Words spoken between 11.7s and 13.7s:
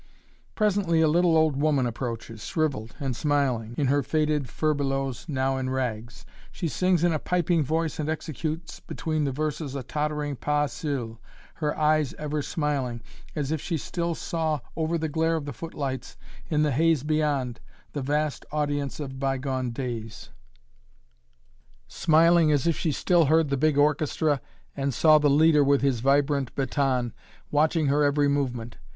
eyes ever smiling, as if